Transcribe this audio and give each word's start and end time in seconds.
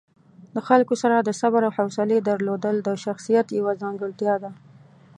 د 0.55 0.57
خلکو 0.67 0.93
سره 1.01 1.15
د 1.19 1.29
صبر 1.41 1.61
او 1.67 1.71
حوصلې 1.77 2.19
درلودل 2.21 2.75
د 2.81 2.89
شخصیت 3.03 3.47
یوه 3.59 3.73
ځانګړتیا 3.81 4.35
ده. 4.43 4.51